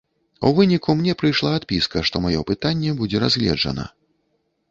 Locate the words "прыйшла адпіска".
1.23-1.97